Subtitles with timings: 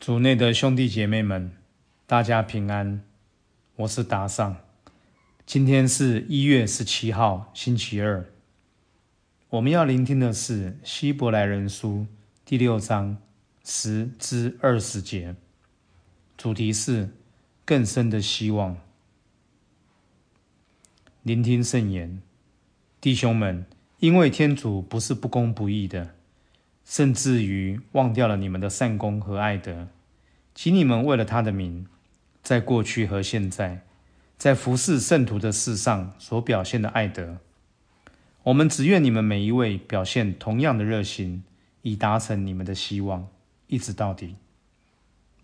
[0.00, 1.52] 主内的兄弟姐妹们，
[2.06, 3.02] 大家平安。
[3.76, 4.56] 我是达尚。
[5.44, 8.24] 今天是一月十七号，星期二。
[9.50, 11.98] 我们要聆听的是《希伯来人书》
[12.46, 13.18] 第六章
[13.62, 15.36] 十至二十节，
[16.38, 17.10] 主题是
[17.66, 18.74] 更深的希望。
[21.22, 22.22] 聆听圣言，
[23.02, 23.66] 弟兄们，
[23.98, 26.14] 因为天主不是不公不义的。
[26.84, 29.88] 甚至于忘掉了你们的善功和爱德，
[30.54, 31.86] 请你们为了他的名，
[32.42, 33.82] 在过去和现在，
[34.36, 37.38] 在服侍圣徒的事上所表现的爱德，
[38.42, 41.44] 我们只愿你们每一位表现同样的热心，
[41.82, 43.28] 以达成你们的希望，
[43.68, 44.34] 一直到底。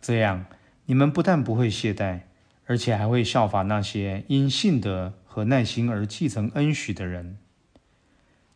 [0.01, 0.47] 这样，
[0.87, 2.23] 你们不但不会懈怠，
[2.67, 7.39] 而且还会效法那些因信德和耐心而继承恩许的人。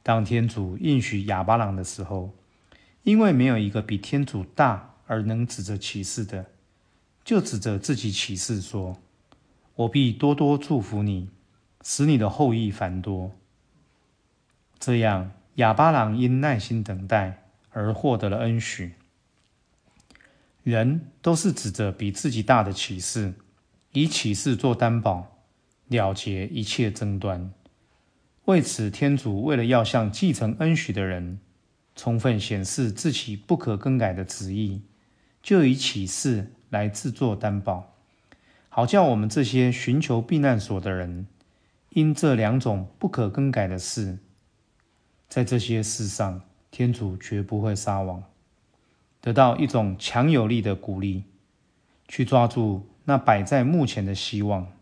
[0.02, 2.34] 当天主应许亚巴郎的时候。
[3.02, 6.46] 因为没有一个比天主大而能指着启示的，
[7.24, 8.98] 就指着自己启示说
[9.74, 11.30] ：“我必多多祝福你，
[11.82, 13.32] 使你的后裔繁多。”
[14.78, 18.94] 这样，亚巴郎因耐心等待而获得了恩许。
[20.62, 23.32] 人都是指着比自己大的启示，
[23.92, 25.38] 以启示做担保，
[25.88, 27.50] 了结一切争端。
[28.44, 31.40] 为此，天主为了要向继承恩许的人。
[32.00, 34.80] 充分显示自己不可更改的旨意，
[35.42, 37.92] 就以启示来制作担保，
[38.70, 41.26] 好叫我们这些寻求避难所的人，
[41.90, 44.16] 因这两种不可更改的事，
[45.28, 48.24] 在这些事上，天主绝不会撒网，
[49.20, 51.24] 得到一种强有力的鼓励，
[52.08, 54.72] 去抓住那摆在目前的希望。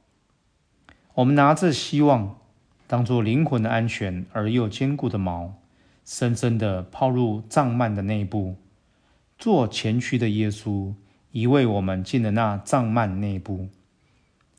[1.14, 2.38] 我们拿着希望，
[2.86, 5.50] 当做灵魂的安全而又坚固的锚。
[6.10, 8.56] 深深的抛入藏幔的内部，
[9.38, 10.94] 做前驱的耶稣
[11.32, 13.68] 已为我们进了那藏幔内部，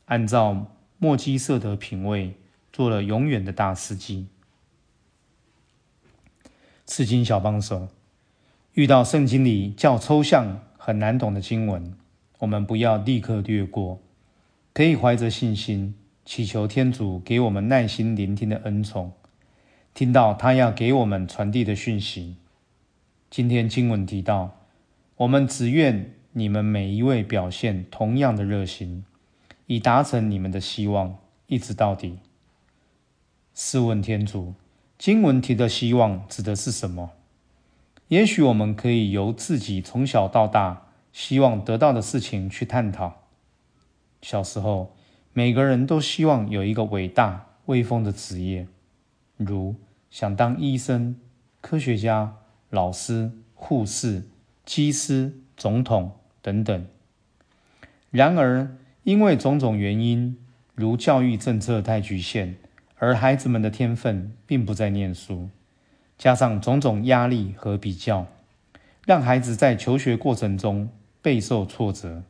[0.06, 0.68] 按照
[1.00, 2.36] 莫基色的品味，
[2.72, 4.28] 做了永远的大司机。
[6.86, 7.88] 刺经小帮手，
[8.74, 11.96] 遇到圣经里较抽象、很难懂的经文，
[12.38, 14.00] 我们不要立刻略过，
[14.72, 19.14] 可以怀着信心，祈求天主给我们耐心聆听的恩宠。
[20.00, 22.38] 听到他要给我们传递的讯息。
[23.30, 24.56] 今天经文提到，
[25.18, 29.04] 我们只愿你们每一位表现同样的热心，
[29.66, 31.18] 以达成你们的希望，
[31.48, 32.20] 一直到底。
[33.54, 34.54] 试问天主，
[34.98, 37.12] 经文提的希望指的是什么？
[38.08, 43.24] 也许我们可以由自己从小到大希望得到的事情去探讨。
[44.22, 44.96] 小时候，
[45.34, 48.66] 每个人都希望有一个伟大威风的职业，
[49.36, 49.76] 如。
[50.10, 51.16] 想当医生、
[51.62, 52.36] 科学家、
[52.70, 54.28] 老师、护士、
[54.66, 56.12] 机师、总统
[56.42, 56.86] 等等。
[58.12, 60.38] 然而，因为种种原因，
[60.74, 62.56] 如教育政策太局限，
[62.98, 65.50] 而孩子们的天分并不在念书，
[66.18, 68.26] 加上种种压力和比较，
[69.06, 70.90] 让孩子在求学过程中
[71.22, 72.24] 备受挫折。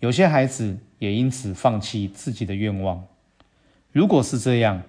[0.00, 3.06] 有些孩子也因此放弃自己的愿望。
[3.92, 4.82] 如果是这样，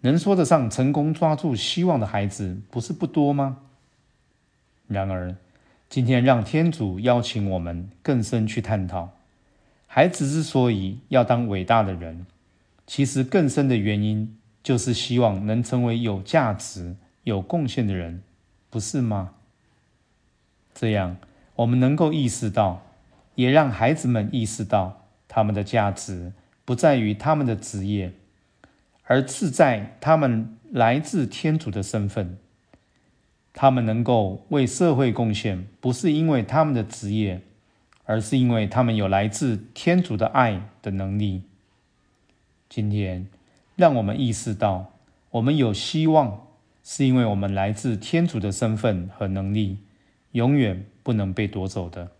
[0.00, 3.58] 能说得上成功抓住希望的孩子，不是不多吗？
[4.86, 5.34] 然而，
[5.88, 9.10] 今天让天主邀请我们更深去探讨，
[9.86, 12.26] 孩子之所以要当伟大的人，
[12.86, 16.94] 其实更深的原因就是希望能成为有价值、
[17.24, 18.22] 有贡献的人，
[18.70, 19.30] 不是吗？
[20.74, 21.16] 这样，
[21.56, 22.86] 我们能够意识到，
[23.34, 26.32] 也让孩子们意识到，他们的价值
[26.64, 28.12] 不在于他们的职业。
[29.10, 32.36] 而自在他们来自天主的身份，
[33.54, 37.40] 他们能够为社会贡献，不是因为他们的职业，
[38.04, 41.42] 而是因为他们有来自天主的爱的能力。
[42.68, 43.26] 今天，
[43.76, 44.92] 让我们意识到，
[45.30, 46.46] 我们有希望，
[46.84, 49.78] 是因为我们来自天主的身份和能力，
[50.32, 52.10] 永远不能被夺走的。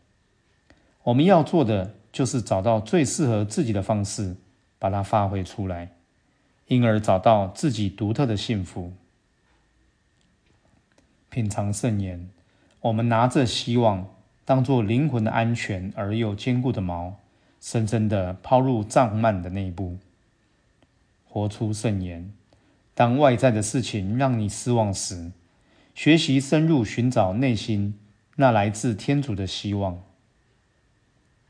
[1.03, 4.37] 我们要做的，就是找到最适合自己的方式，
[4.79, 5.91] 把它发挥出来。
[6.69, 8.93] 因而找到自己独特的幸福。
[11.31, 12.31] 品尝圣言，
[12.81, 17.15] 我们拿着希望当做灵魂的安全而又坚固的锚，
[17.61, 19.99] 深深的抛入藏幔的内部。
[21.25, 22.33] 活出圣言，
[22.95, 25.33] 当外在的事情让你失望时，
[25.95, 27.99] 学习深入寻找内心
[28.37, 30.03] 那来自天主的希望。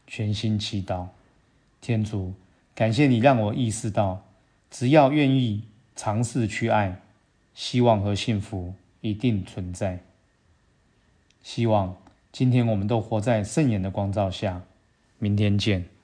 [0.06, 1.08] 全心祈祷，
[1.80, 2.34] 天主，
[2.74, 4.27] 感谢你让我意识到。
[4.70, 5.64] 只要愿意
[5.96, 7.00] 尝试去爱，
[7.54, 10.00] 希望和幸福一定存在。
[11.42, 11.96] 希望
[12.30, 14.62] 今天我们都活在圣言的光照下。
[15.18, 15.97] 明天见。